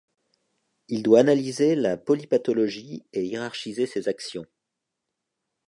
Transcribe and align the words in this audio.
Il 0.87 1.03
doit 1.03 1.19
analyser 1.19 1.75
la 1.75 1.95
polypathologie 1.95 3.05
et 3.13 3.23
hiérarchiser 3.23 3.85
ses 3.85 4.07
actions. 4.09 4.47